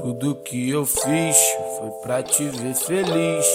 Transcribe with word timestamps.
Tudo 0.00 0.36
que 0.36 0.70
eu 0.70 0.86
fiz 0.86 1.36
foi 1.76 1.90
pra 2.02 2.22
te 2.22 2.44
ver 2.44 2.72
feliz. 2.72 3.46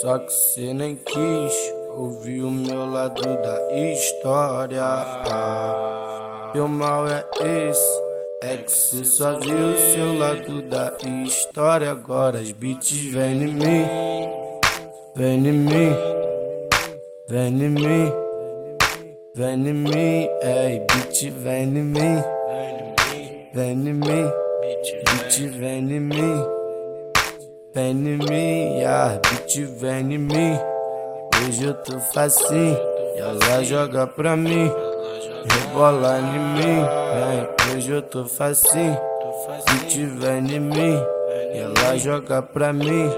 Só 0.00 0.18
que 0.18 0.32
cê 0.32 0.72
nem 0.72 0.96
quis 0.96 1.74
ouvir 1.90 2.40
o 2.40 2.50
meu 2.50 2.90
lado 2.90 3.20
da 3.22 3.76
história. 3.76 4.82
Ah, 4.82 6.50
meu 6.54 6.66
mal 6.66 7.06
é 7.06 7.22
esse. 7.68 8.02
É 8.42 8.56
que 8.56 8.72
cê 8.72 9.04
só 9.04 9.38
viu 9.38 9.54
o 9.54 9.76
seu 9.76 10.18
lado 10.18 10.62
da 10.62 10.96
história. 11.26 11.90
Agora 11.90 12.38
as 12.38 12.52
beats 12.52 13.12
vêm 13.12 13.42
em 13.42 13.52
mim. 13.52 13.86
Vem 15.14 15.46
em 15.46 15.52
mim. 15.52 15.92
Vem 17.28 17.48
em 17.48 17.68
mim. 17.68 18.12
Vem 19.34 19.68
em 19.68 19.74
mim. 19.74 20.28
Ei, 20.40 20.80
beat 20.90 21.30
vem 21.32 21.64
em 21.64 21.84
mim. 21.84 22.22
Vem 23.52 23.72
em 23.72 23.92
mim. 23.92 24.51
Beat 24.72 25.52
vem 25.58 25.80
em 25.80 26.00
mim, 26.00 26.46
vem 27.74 27.90
em 27.90 28.16
mim, 28.16 28.78
yeah, 28.78 29.20
beat 29.20 29.66
vem 29.78 30.14
em 30.14 30.18
mim. 30.18 30.58
Hoje 31.36 31.64
eu 31.64 31.74
tô 31.74 32.00
facinho, 32.00 32.78
e 33.14 33.18
ela 33.18 33.62
joga 33.62 34.06
pra 34.06 34.34
mim, 34.34 34.72
rebola 35.44 36.18
em 36.20 36.38
mim. 36.54 36.80
Vem, 37.12 37.76
hoje 37.76 37.90
eu 37.90 38.00
tô 38.00 38.24
facinho, 38.24 38.96
beat 39.66 39.94
vem 40.18 40.56
em 40.56 40.60
mim, 40.60 40.98
e 41.52 41.58
ela 41.58 41.98
joga 41.98 42.40
pra 42.40 42.72
mim, 42.72 43.10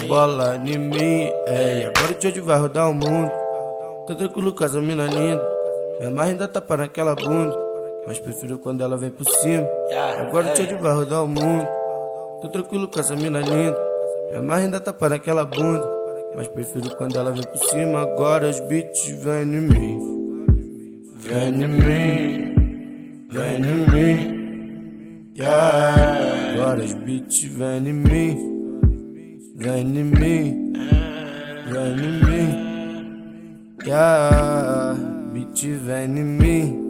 rebola 0.00 0.56
em 0.56 0.76
mim. 0.76 1.30
Ei, 1.46 1.84
agora 1.84 2.12
o 2.20 2.26
hoje 2.26 2.40
vai 2.40 2.58
rodar 2.58 2.90
o 2.90 2.94
mundo. 2.94 3.30
Tô 4.08 4.14
tranquilo 4.16 4.52
com 4.52 4.64
essa 4.64 4.80
mina 4.80 5.06
linda, 5.06 5.48
minha 6.00 6.10
mãe 6.10 6.30
ainda 6.30 6.48
tapa 6.48 6.76
naquela 6.76 7.14
bunda. 7.14 7.63
Mas 8.06 8.18
prefiro 8.18 8.58
quando 8.58 8.82
ela 8.82 8.96
vem 8.96 9.10
por 9.10 9.24
cima. 9.24 9.66
Agora 10.20 10.50
o 10.50 10.54
tio 10.54 10.78
vai 10.78 10.92
rodar 10.92 11.24
o 11.24 11.28
mundo. 11.28 11.66
Tô 12.42 12.48
tranquilo 12.48 12.88
com 12.88 13.00
essa 13.00 13.16
mina 13.16 13.40
linda. 13.40 13.76
Minha 14.30 14.42
mãe 14.42 14.64
ainda 14.64 14.80
tá 14.80 14.92
para 14.92 15.14
aquela 15.14 15.44
bunda. 15.44 15.88
Mas 16.36 16.48
prefiro 16.48 16.94
quando 16.96 17.18
ela 17.18 17.30
vem 17.32 17.42
por 17.42 17.58
cima. 17.68 18.02
Agora 18.02 18.48
os 18.48 18.60
beats 18.60 19.08
vêm 19.22 19.42
em 19.42 19.60
mim. 19.60 20.44
Vem 21.16 21.62
em 21.62 21.68
mim. 21.68 22.54
Vem 23.30 23.56
em 23.56 23.90
mim. 23.90 25.32
Yeah. 25.36 26.52
Agora 26.52 26.84
os 26.84 26.92
beats 26.92 27.42
vêm 27.44 27.88
em 27.88 27.92
mim. 27.92 28.54
Vem 29.56 29.80
em 29.80 30.04
mim. 30.04 30.72
Vem 31.70 31.92
em 31.92 32.24
mim. 32.24 32.74
Yeah. 33.86 34.94
Beat 35.32 35.62
vem 35.62 36.04
em 36.04 36.24
mim. 36.24 36.83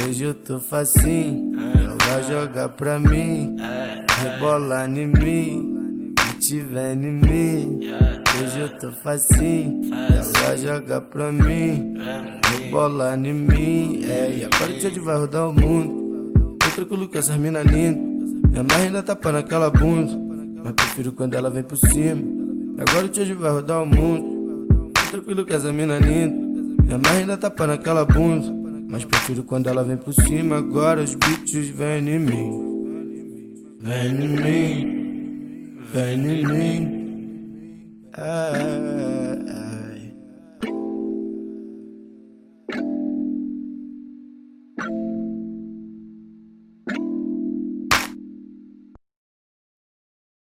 Hoje 0.00 0.24
eu 0.24 0.34
tô 0.34 0.58
facinho, 0.58 1.52
ela 1.58 2.22
joga 2.22 2.68
pra 2.68 2.98
mim, 2.98 3.56
rebola 4.22 4.88
em 4.88 5.06
mim, 5.06 6.14
te 6.40 6.60
vem 6.60 6.92
em 6.92 7.12
mim. 7.12 7.80
Hoje 8.40 8.60
eu 8.60 8.68
tô 8.78 8.90
facinho, 8.90 9.90
ela 9.92 10.56
joga 10.56 11.00
pra 11.00 11.30
mim, 11.30 11.94
rebola 12.44 13.14
em 13.16 13.34
mim. 13.34 14.04
É, 14.08 14.38
e 14.38 14.44
agora 14.44 14.72
dia 14.72 15.02
vai 15.02 15.16
rodar 15.16 15.48
o 15.48 15.52
mundo. 15.52 16.56
Tô 16.58 16.70
tranquilo 16.70 17.08
com 17.08 17.18
essas 17.18 17.36
mina 17.36 17.62
lindas, 17.62 18.50
minha 18.50 18.62
mãe 18.62 18.86
ainda 18.86 19.02
tá 19.02 19.14
para 19.14 19.40
aquela 19.40 19.70
bunda, 19.70 20.18
mas 20.64 20.72
prefiro 20.72 21.12
quando 21.12 21.34
ela 21.34 21.50
vem 21.50 21.62
por 21.62 21.76
cima. 21.76 22.22
Agora 22.78 23.06
o 23.06 23.08
dia 23.08 23.34
vai 23.34 23.50
rodar 23.50 23.82
o 23.82 23.86
mundo. 23.86 24.90
Tô 24.94 25.02
tranquilo 25.10 25.46
com 25.46 25.54
essa 25.54 25.70
mina 25.70 25.98
linda, 25.98 26.82
minha 26.82 26.98
mãe 26.98 27.18
ainda 27.18 27.36
tá 27.36 27.50
para 27.50 27.74
aquela 27.74 28.04
bunda. 28.04 28.61
Mas 28.92 29.06
prefiro 29.06 29.42
quando 29.42 29.70
ela 29.70 29.82
vem 29.82 29.96
por 29.96 30.12
cima. 30.12 30.58
Agora 30.58 31.00
os 31.02 31.14
beats 31.14 31.68
vêm 31.70 32.10
em 32.10 32.18
mim. 32.18 33.78
Vem 33.80 34.22
em 34.22 34.28
mim. 34.28 35.78
Vem 35.90 36.28
em 36.28 36.46
mim. 36.46 37.02
É. 38.14 38.51